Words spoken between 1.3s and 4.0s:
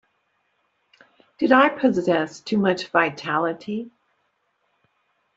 Did I possess too much vitality.